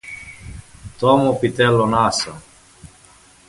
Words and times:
tomo 0.99 1.29
pi 1.39 1.47
telo 1.57 1.85
nasa. 1.93 2.31